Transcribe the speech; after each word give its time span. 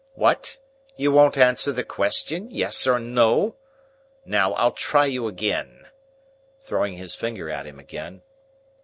"What? 0.15 0.57
You 0.97 1.11
won't 1.11 1.37
answer 1.37 1.71
the 1.71 1.83
question, 1.83 2.49
yes 2.49 2.87
or 2.87 2.97
no? 2.99 3.57
Now, 4.25 4.53
I'll 4.53 4.71
try 4.71 5.05
you 5.05 5.27
again." 5.27 5.91
Throwing 6.59 6.93
his 6.93 7.13
finger 7.13 7.51
at 7.51 7.67
him 7.67 7.77
again. 7.77 8.23